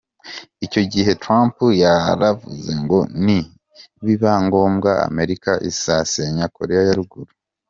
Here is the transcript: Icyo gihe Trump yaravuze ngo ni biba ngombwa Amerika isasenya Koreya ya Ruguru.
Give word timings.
Icyo 0.65 0.81
gihe 0.93 1.11
Trump 1.23 1.55
yaravuze 1.83 2.71
ngo 2.83 2.99
ni 3.25 3.39
biba 4.05 4.33
ngombwa 4.45 4.91
Amerika 5.07 5.51
isasenya 5.69 6.45
Koreya 6.57 6.83
ya 6.89 6.95
Ruguru. 6.99 7.31